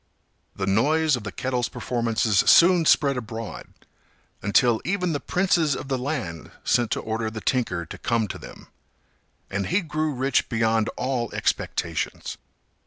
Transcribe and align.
The 0.55 0.65
noise 0.65 1.15
of 1.15 1.23
the 1.23 1.31
kettle's 1.31 1.69
performances 1.69 2.39
soon 2.47 2.85
spread 2.85 3.17
abroad, 3.17 3.67
until 4.41 4.81
even 4.83 5.13
the 5.13 5.19
princes 5.19 5.75
of 5.75 5.89
the 5.89 5.97
land 5.99 6.49
sent 6.63 6.89
to 6.93 6.99
order 6.99 7.29
the 7.29 7.39
tinker 7.39 7.85
to 7.85 7.97
come 7.99 8.27
to 8.29 8.39
them; 8.39 8.65
and 9.51 9.67
he 9.67 9.81
grew 9.81 10.15
rich 10.15 10.49
beyond 10.49 10.89
all 10.97 11.29
expectations. 11.35 12.39